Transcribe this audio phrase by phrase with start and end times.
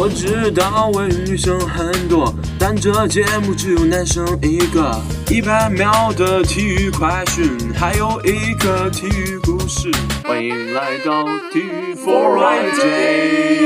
[0.00, 4.96] 我知道为女生很多，但这节目只有男生一个。
[5.28, 9.90] 一百秒的体育快讯，还有一个体育故事。
[10.22, 12.38] 欢迎来到体育 For
[12.78, 13.58] Day。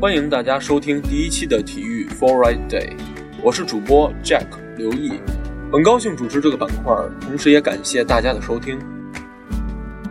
[0.00, 2.96] 欢迎大家收听第一期的体育 For Day。
[3.40, 4.46] 我是主播 Jack
[4.76, 5.12] 刘毅，
[5.72, 8.76] 很高兴主持这个板块，同时也感谢大家的收听。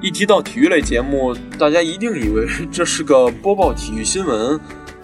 [0.01, 4.57] 一提到体育类节目，大家一定以为 这是个播报体育新闻，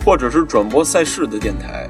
[0.06, 1.90] 或者是转播赛事的电台。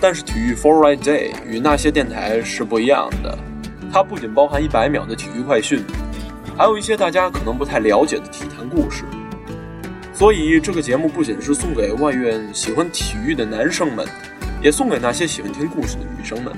[0.00, 3.38] 但是体育 For Right Day 与那些电台是不一样的，
[3.92, 5.84] 它不仅包含一百秒的体育快讯，
[6.58, 9.04] 还有一些大家可能不太了解的体坛故事。
[10.12, 14.04] 所以这个节目不仅是送给外院喜欢体育的男生们。
[14.62, 16.52] 也送给那些喜欢听故事的女生们。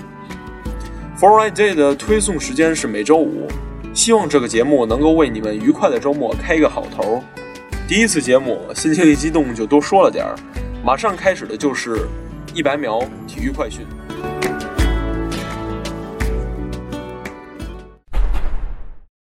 [1.19, 3.47] For Right Day 的推送时间是每周五，
[3.94, 7.22] 希望这个节目能够为你们愉快的周末开一个好头。
[7.86, 10.34] 第一次节目，心情一激动就多说了点儿。
[10.84, 12.09] 马上开始的就是
[12.55, 13.86] 一百秒体育快讯。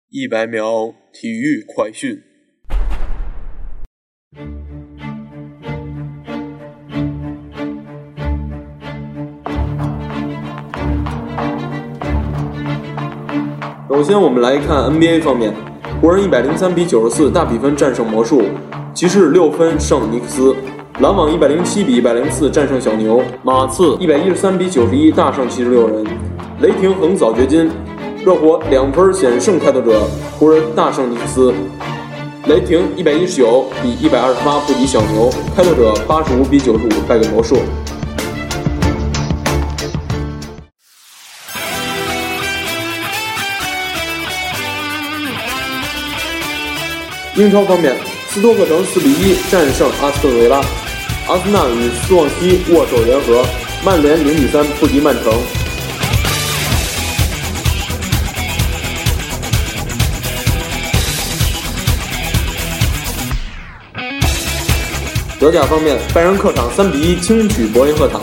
[0.10, 2.29] 一百秒体育快讯。
[14.00, 15.54] 首先，我们来看 NBA 方面，
[16.00, 18.44] 湖人一百零三比九十四大比分战胜魔术，
[18.94, 20.56] 骑士六分胜尼克斯，
[21.02, 26.06] 篮网一百零七比一百零四战胜小牛，马刺一百一十三比九十一大胜七十六人，
[26.62, 27.70] 雷霆横扫掘金，
[28.24, 30.04] 热火两分险胜开拓者，
[30.40, 31.54] 湖人大胜尼克斯，
[32.48, 37.58] 雷霆一百一十九比一百二十八不敌小牛，开拓者八十五比九十五败给魔术。
[47.40, 47.96] 英超方面，
[48.28, 50.58] 斯托克城四比一战胜阿斯顿维拉，
[51.26, 53.46] 阿森纳与斯旺西握手言和，
[53.82, 55.34] 曼联零比三不敌曼城。
[65.40, 68.20] 德甲方面，拜仁客场三比一轻取伯恩赫塔，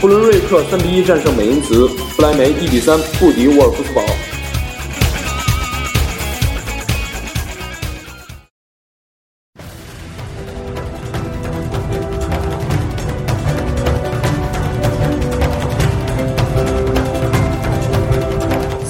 [0.00, 4.02] 布伦瑞克三比一战胜美因茨，不莱梅一比三不敌沃尔夫斯堡。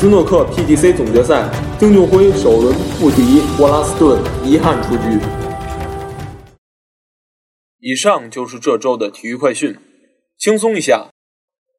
[0.04, 1.48] 斯诺克 PDC 总决赛，
[1.78, 5.18] 丁俊晖首轮不敌沃拉斯顿，遗憾出局。
[7.80, 9.74] 以上就是这周的体育快讯，
[10.36, 11.08] 轻松一下。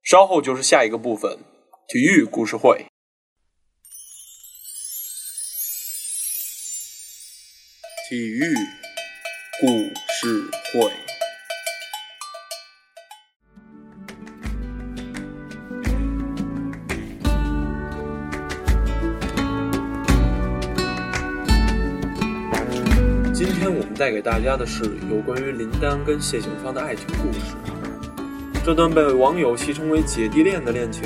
[0.01, 1.37] 稍后就是下一个部分——
[1.87, 2.87] 体育故事会。
[8.09, 8.55] 体育
[9.61, 9.67] 故
[10.09, 11.04] 事会。
[23.45, 27.55] 今天我们带给大家的是有关于林丹跟谢杏芳的爱情故事。
[28.65, 31.03] 这段被网友戏称为“姐弟恋”的恋情，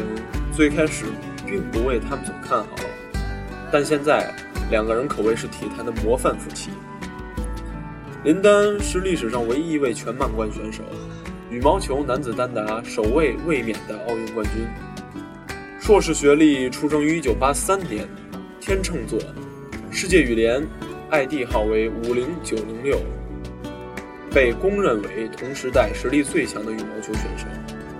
[0.56, 1.04] 最开始
[1.46, 2.70] 并不为他们所看好，
[3.70, 4.34] 但现在
[4.72, 6.70] 两个人可谓是体坛的模范夫妻。
[8.24, 10.82] 林丹是历史上唯一一位全满贯选手，
[11.52, 14.66] 羽毛球男子单打首位卫冕的奥运冠军。
[15.78, 18.08] 硕士学历，出生于1983年，
[18.62, 19.20] 天秤座，
[19.92, 20.66] 世界羽联。
[21.12, 23.00] ID 号为五零九零六，
[24.32, 27.48] 被公认为同时代实力最强的羽毛球选手，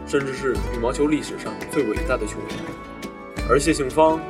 [0.06, 3.10] 甚至是羽毛球历史上最伟大的球员。
[3.50, 4.22] 而谢杏芳，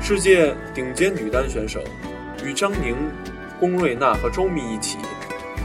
[0.00, 1.82] 世界顶尖女单选手，
[2.44, 2.94] 与张宁、
[3.58, 4.98] 龚瑞娜和周密一起，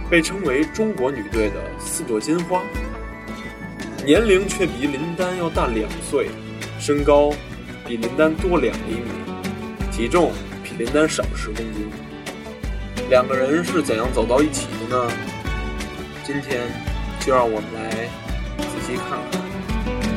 [0.09, 2.63] 被称为中国女队的四朵金花。
[4.03, 6.29] 年龄却比林丹要大两岁，
[6.79, 7.31] 身高
[7.85, 9.11] 比林丹多两厘米，
[9.91, 10.31] 体重
[10.63, 11.87] 比林丹少十公斤。
[13.09, 15.09] 两个人是怎样走到一起的呢？
[16.25, 16.69] 今天
[17.21, 17.89] 就让我们来
[18.59, 19.41] 仔细看看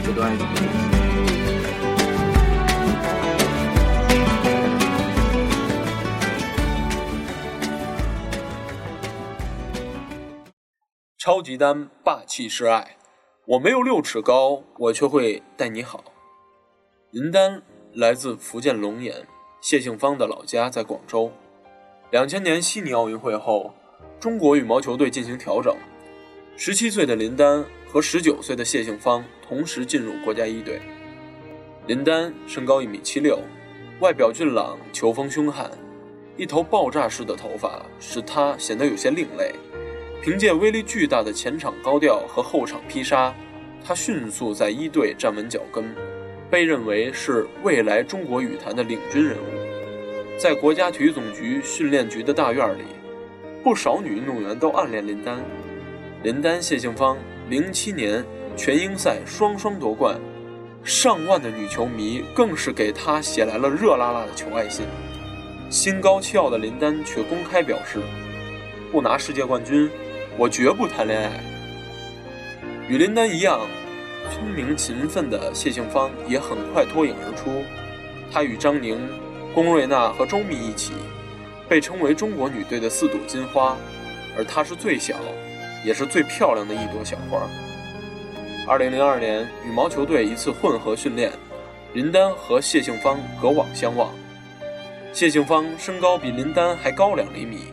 [0.04, 0.64] 这段爱情故事。
[11.16, 12.96] 超级丹霸气示爱，
[13.46, 16.02] 我没有六尺高，我却会待你好。
[17.12, 19.28] 林丹来自福建龙岩，
[19.60, 21.30] 谢杏芳的老家在广州。
[22.10, 23.72] 两千年悉尼奥运会后，
[24.18, 25.76] 中国羽毛球队进行调整，
[26.56, 30.80] 十七岁的林丹和十九岁的谢杏芳同时进入国家一队。
[31.86, 33.38] 林丹身高一米七六，
[34.00, 35.70] 外表俊朗，球风凶悍，
[36.36, 39.54] 一头爆炸式的头发使他显得有些另类。
[40.20, 43.32] 凭借威力巨大的前场高调和后场劈杀，
[43.84, 45.94] 他迅速在一队站稳脚跟，
[46.50, 49.59] 被认为是未来中国羽坛的领军人物。
[50.40, 52.84] 在国家体育总局训练局的大院里，
[53.62, 55.38] 不少女运动员都暗恋林丹。
[56.22, 57.18] 林丹、谢杏芳，
[57.50, 58.24] 零七年
[58.56, 60.18] 全英赛双双夺冠，
[60.82, 64.86] 上万的女球迷更是给他写来了热辣辣的求爱信。
[65.68, 68.00] 心高气傲的林丹却公开表示，
[68.90, 69.90] 不拿世界冠军，
[70.38, 71.38] 我绝不谈恋爱。
[72.88, 73.60] 与林丹一样，
[74.30, 77.62] 聪明勤奋的谢杏芳也很快脱颖而出，
[78.32, 79.06] 她与张宁。
[79.52, 80.92] 龚瑞娜和周密一起，
[81.68, 83.76] 被称为中国女队的四朵金花，
[84.36, 85.16] 而她是最小，
[85.84, 87.42] 也是最漂亮的一朵小花。
[88.68, 91.32] 二零零二年羽毛球队一次混合训练，
[91.94, 94.10] 林丹和谢杏芳隔网相望。
[95.12, 97.72] 谢杏芳身高比林丹还高两厘米，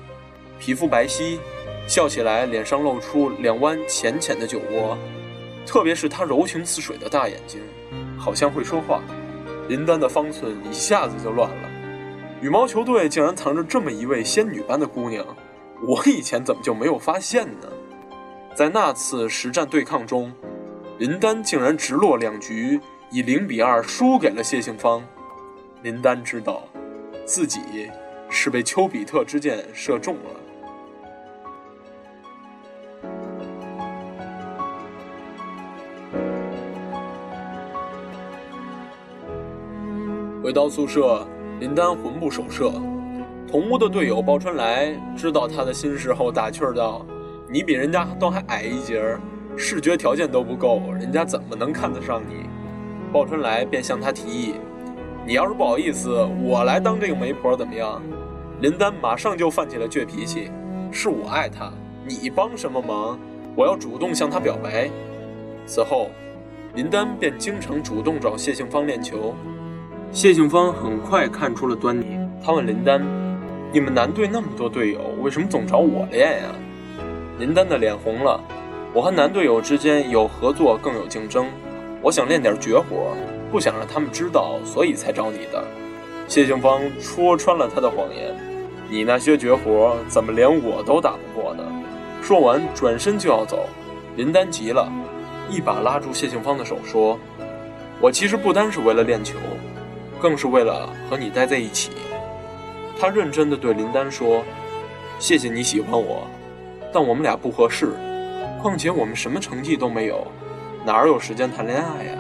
[0.58, 1.38] 皮肤白皙，
[1.88, 4.98] 笑起来脸上露出两弯浅浅的酒窝，
[5.64, 7.62] 特别是她柔情似水的大眼睛，
[8.18, 9.00] 好像会说话。
[9.68, 11.67] 林丹的方寸一下子就乱了。
[12.40, 15.26] 羽毛球队竟然藏着这么一位仙女般的姑娘，
[15.82, 17.68] 我以前怎么就没有发现呢？
[18.54, 20.32] 在那次实战对抗中，
[21.00, 22.80] 林丹竟然直落两局，
[23.10, 25.04] 以零比二输给了谢杏芳。
[25.82, 26.64] 林丹知道，
[27.26, 27.90] 自己
[28.30, 30.22] 是被丘比特之箭射中了。
[40.44, 41.28] 回到宿舍，
[41.60, 42.72] 林丹魂不守舍。
[43.50, 47.06] 同屋的队友鲍春来知道他的心事后，打趣道
[47.50, 49.02] ：“你比人家都还矮一截，
[49.56, 52.48] 视觉条件都不够，人家怎么能看得上你？”
[53.12, 54.56] 鲍春来便向他提议
[55.26, 58.02] ：“你要是不好意思，我来当这个媒婆怎么样？”
[58.62, 60.52] 林丹马上就犯起了倔脾气
[60.92, 61.72] ：“是我爱他，
[62.06, 63.18] 你帮什么忙？
[63.56, 64.90] 我要主动向他表白。”
[65.66, 66.10] 此后，
[66.76, 69.34] 林丹便经常主动找谢杏芳练球。
[70.12, 73.00] 谢杏芳很快看出了端倪，他问林丹
[73.72, 76.46] ：“你们男队那么多队友，为什么总找我练呀？”
[77.38, 78.42] 林丹的脸红了
[78.94, 81.46] ：“我和男队友之间有合作，更有竞争。
[82.02, 83.16] 我想练点绝活，
[83.52, 85.64] 不想让他们知道，所以才找你的。”
[86.28, 88.34] 谢杏芳戳穿了他的谎言
[88.90, 91.64] ：“你那些绝活，怎么连我都打不过呢？”
[92.24, 93.70] 说完，转身就要走。
[94.16, 94.92] 林丹急了，
[95.48, 97.20] 一把拉住谢杏芳的手，说
[98.02, 99.38] ：“我其实不单是为了练球。”
[100.20, 101.92] 更是为了和你待在一起，
[103.00, 104.44] 他认真地对林丹说
[105.20, 106.28] ：“谢谢你喜欢我，
[106.94, 107.94] 但我们俩不合适。
[108.62, 110.26] 况且我们什么成绩都没有，
[110.84, 112.14] 哪有时间谈恋爱呀？”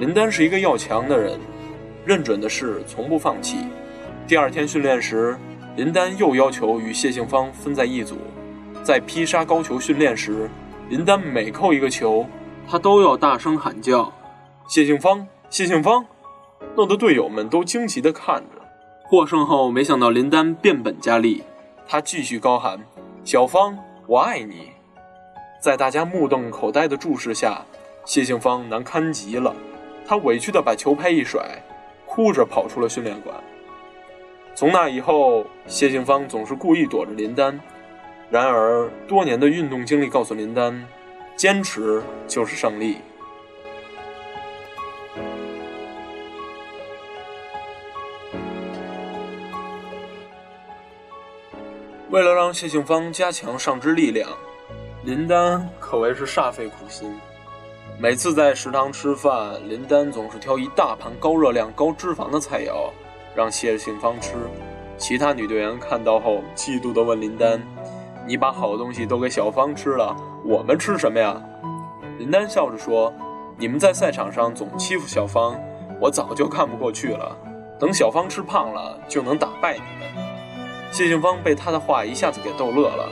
[0.00, 1.38] 林丹是一个要强的人，
[2.06, 3.58] 认准的事从不放弃。
[4.26, 5.36] 第二天训练时，
[5.76, 8.16] 林丹又要求与谢杏芳分在一组。
[8.82, 10.48] 在劈杀高球训练时，
[10.88, 12.24] 林丹每扣一个球，
[12.66, 14.10] 他都要大声喊叫
[14.66, 16.02] ：“谢杏芳，谢杏芳！”
[16.76, 18.60] 弄得队友们都惊奇地看着。
[19.02, 21.42] 获胜后，没想到林丹变本加厉，
[21.86, 22.78] 他继续高喊
[23.24, 23.76] ：“小芳，
[24.06, 24.70] 我爱你！”
[25.60, 27.62] 在大家目瞪口呆的注视下，
[28.04, 29.54] 谢杏芳难堪极了，
[30.06, 31.60] 她委屈地把球拍一甩，
[32.06, 33.34] 哭着跑出了训练馆。
[34.54, 37.60] 从那以后，谢杏芳总是故意躲着林丹。
[38.30, 40.86] 然而，多年的运动经历告诉林丹，
[41.34, 42.98] 坚持就是胜利。
[52.10, 54.28] 为了让谢杏芳加强上肢力量，
[55.04, 57.16] 林丹可谓是煞费苦心。
[58.00, 62.90] 每次在食堂吃饭，林丹总是挑一大盘高热量、高脂肪的菜肴
[63.32, 64.34] 让谢杏芳吃。
[64.98, 67.62] 其他女队员看到后，嫉妒地问林丹
[68.26, 71.40] ：“你把好东西都给小芳吃了，我们吃什么呀？”
[72.18, 73.14] 林丹笑着说
[73.56, 75.56] ：“你们在赛场上总欺负小芳，
[76.00, 77.36] 我早就看不过去了。
[77.78, 80.29] 等小芳吃胖了，就能打败你们。”
[80.90, 83.08] 谢杏芳被他的话一下子给逗乐了，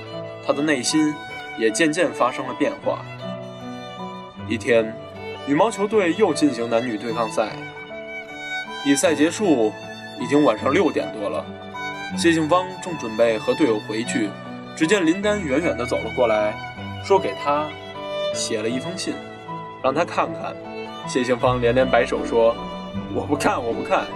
[0.47, 1.15] 他的内心
[1.57, 3.05] 也渐渐发生了变化。
[4.49, 4.95] 一天，
[5.47, 7.51] 羽毛球队又进行男女对抗赛，
[8.85, 9.73] 比赛结束
[10.21, 11.45] 已经晚上六点多了。
[12.17, 14.29] 谢杏芳正准备和队友回去，
[14.75, 16.55] 只见林丹远远地走了过来，
[17.05, 17.67] 说给他
[18.35, 19.15] 写了一封信，
[19.83, 20.57] 让他看看。
[21.07, 22.57] 谢杏芳连连摆手说
[23.15, 24.07] ：“我不看，我不看。”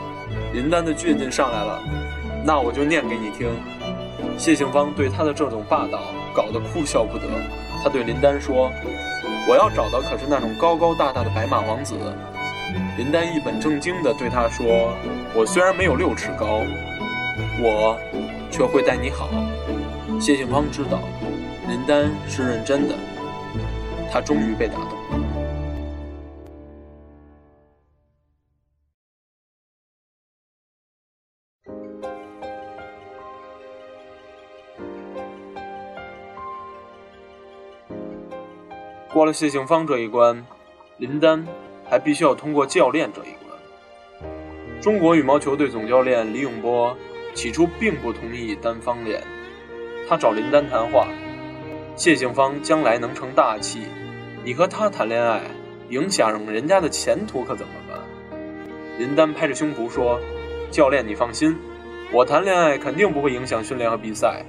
[0.52, 1.82] 林丹的倔劲上来了。
[2.44, 3.48] 那我就念给你听。
[4.36, 6.00] 谢杏芳对他的这种霸道
[6.34, 7.24] 搞得哭笑不得。
[7.82, 8.70] 他对林丹说
[9.48, 11.94] ：“我要找的可是那种高高大大的白马王子，
[12.96, 14.94] 林丹一本正经地对他说
[15.34, 16.62] ：“我虽然没有六尺高，
[17.60, 17.98] 我
[18.50, 19.28] 却会待你好。”
[20.20, 21.00] 谢杏芳知道
[21.68, 22.94] 林丹是认真的，
[24.10, 25.01] 他终于被打动。
[39.12, 40.42] 过了谢杏芳这一关，
[40.96, 41.46] 林丹
[41.86, 44.30] 还必须要通过教练这一关。
[44.80, 46.96] 中国羽毛球队总教练李永波
[47.34, 49.22] 起初并不同意单方练，
[50.08, 51.08] 他找林丹谈话
[51.94, 53.82] ：“谢杏芳将来能成大器，
[54.42, 55.42] 你和她谈恋爱，
[55.90, 57.98] 影响人家的前途可怎么办？”
[58.98, 60.18] 林丹拍着胸脯说
[60.72, 61.54] ：“教练，你放心，
[62.10, 64.42] 我谈恋爱肯定不会影响训练和比赛。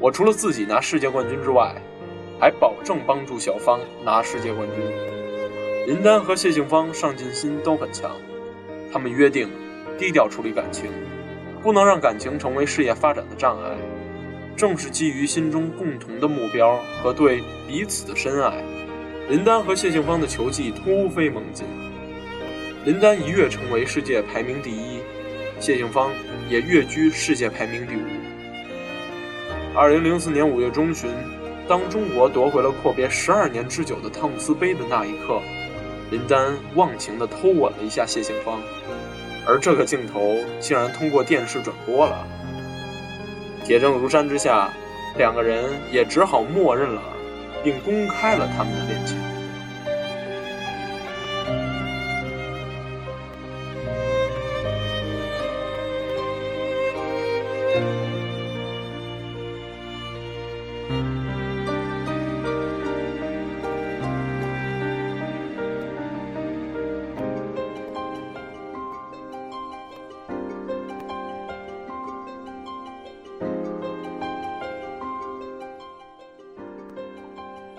[0.00, 1.74] 我除了自己拿世界冠军之外。”
[2.38, 4.84] 还保证帮助小芳拿世界冠军。
[5.86, 8.16] 林丹和谢杏芳上进心都很强，
[8.92, 9.48] 他们约定
[9.98, 10.90] 低调处理感情，
[11.62, 13.70] 不能让感情成为事业发展的障碍。
[14.56, 18.64] 正是基于心中共同的目标和对彼此的深爱，
[19.28, 21.66] 林丹和谢杏芳的球技突飞猛进。
[22.84, 25.00] 林丹一跃成为世界排名第一，
[25.60, 26.10] 谢杏芳
[26.48, 28.00] 也跃居世界排名第五。
[29.74, 31.10] 二零零四年五月中旬。
[31.68, 35.40] 当中国夺回了阔别十二年之久的汤姆斯杯的那一刻，
[36.10, 38.60] 林丹忘情地偷吻了一下谢杏芳，
[39.44, 42.24] 而这个镜头竟然通过电视转播了。
[43.64, 44.70] 铁证如山之下，
[45.18, 47.02] 两个人也只好默认了，
[47.64, 49.18] 并公开了他们的恋情。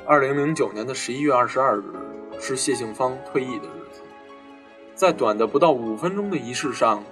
[0.09, 1.83] 二零零九年的十一月二十二日
[2.39, 3.99] 是谢杏芳退役的日子，
[4.95, 7.03] 在短的不到五分钟的仪式上，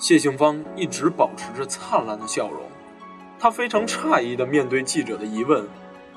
[0.00, 2.62] 谢杏芳一直保持着灿烂的笑容。
[3.38, 5.64] 她非常诧异地面对记者的疑问：“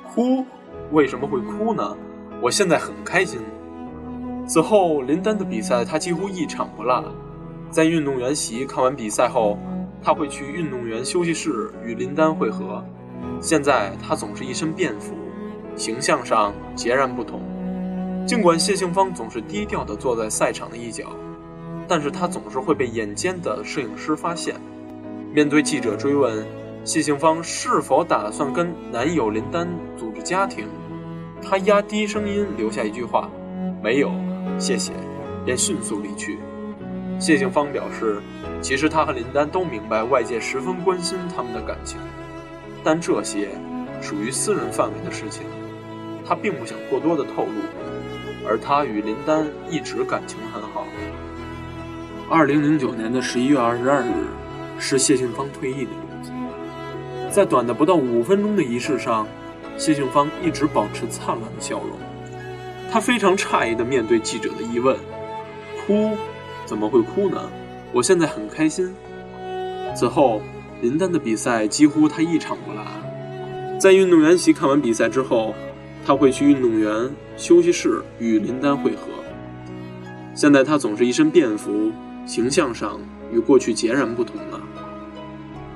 [0.04, 0.44] 哭？
[0.92, 1.96] 为什么会哭呢？
[2.42, 3.40] 我现在很开心。”
[4.48, 7.14] 此后，林丹的比赛她几乎一场不落。
[7.70, 9.60] 在运动员席看完比赛后，
[10.02, 12.84] 她会去运动员休息室与林丹会合。
[13.40, 15.14] 现在她总是一身便服。
[15.76, 17.42] 形象上截然不同。
[18.26, 21.16] 尽管谢杏芳总是低调地坐在赛场的一角，
[21.88, 24.56] 但是她总是会被眼尖的摄影师发现。
[25.34, 26.46] 面对记者追问
[26.84, 30.68] 谢杏芳是否打算跟男友林丹组织家庭，
[31.42, 33.30] 她压低声音留下一句话
[33.84, 34.12] ：“没有，
[34.58, 34.94] 谢谢。”
[35.44, 36.40] 便迅速离去。
[37.20, 38.22] 谢杏芳表示，
[38.62, 42.00] 其实她和林丹都明白外界十分关心他们的感情，
[42.84, 43.50] 但这些
[44.02, 45.44] 属于私人范围的事情。
[46.26, 50.86] 他并不想过多的透露，而他与林丹一直感情很好。
[52.30, 54.12] 二零零九年的十一月二十二日
[54.80, 56.32] 是谢杏芳退役的日子，
[57.30, 59.28] 在短的不到五分钟的仪式上，
[59.78, 61.92] 谢杏芳一直保持灿烂的笑容。
[62.92, 64.96] 她非常诧异地面对记者的疑问
[65.86, 66.12] ：“哭？
[66.66, 67.42] 怎么会哭呢？
[67.92, 68.96] 我现在很开心。”
[69.94, 70.42] 此后，
[70.82, 72.82] 林丹的比赛几乎他一场不落。
[73.80, 75.54] 在运动员席看完比赛之后。
[76.06, 79.08] 他会去运动员休息室与林丹会合。
[80.36, 81.92] 现在他总是一身便服，
[82.26, 83.00] 形象上
[83.32, 84.62] 与过去截然不同了。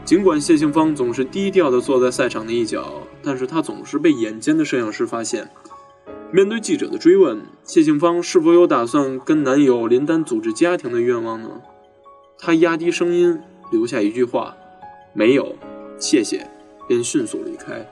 [0.03, 5.50] 尽管谢杏芳总是低调地坐在赛场的一角，但是她总是被眼尖的摄影师发现。
[6.31, 11.50] 面对记者的追问，谢杏芳是否有打算跟男友林丹组织家庭的愿望呢？
[12.38, 13.39] 她压低声音，
[13.72, 14.55] 留下一句话
[15.13, 15.55] ：“没有，
[15.98, 16.50] 谢谢。”
[16.88, 17.86] 便迅速离开。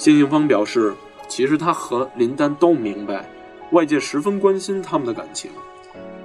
[0.00, 0.94] 谢杏芳表示，
[1.28, 3.28] 其实她和林丹都明白，
[3.72, 5.50] 外界十分关心他们的感情，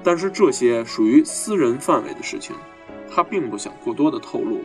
[0.02, 2.56] 但是这些属于私人范围的事情，
[3.14, 4.62] 她并不想过多的透露。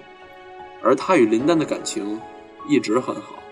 [0.81, 2.21] 而她与林丹的感情
[2.69, 3.43] 一直很好。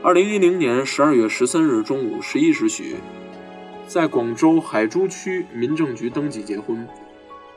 [0.00, 2.98] 二零一零年十二月十三日中午十一时许，
[3.88, 6.86] 在广州海珠区民政局登记结婚，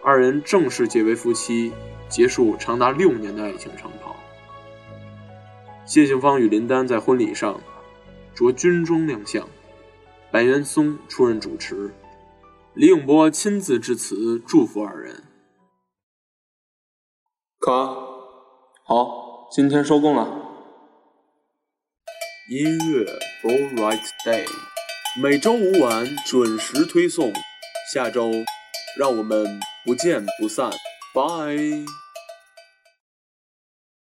[0.04, 1.72] 二人正式结为夫妻，
[2.10, 4.13] 结束长达六年的爱情长跑。
[5.94, 7.62] 谢杏芳与林丹在婚礼上
[8.34, 9.48] 着军装亮相，
[10.32, 11.94] 白岩松出任主持，
[12.74, 15.24] 李永波亲自致辞祝福二人。
[17.60, 17.72] 卡，
[18.84, 20.26] 好，今天收工了。
[22.50, 23.06] 音乐
[23.44, 24.48] All Right Day，
[25.22, 27.32] 每周五晚准时推送。
[27.94, 28.32] 下周
[28.98, 30.72] 让我们不见不散，
[31.14, 32.03] 拜。